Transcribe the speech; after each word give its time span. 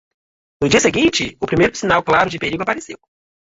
No 0.63 0.67
dia 0.67 0.79
seguinte?, 0.79 1.37
o 1.39 1.45
primeiro 1.45 1.75
sinal 1.75 2.01
claro 2.01 2.27
de 2.31 2.39
perigo 2.39 2.63
apareceu. 2.63 2.97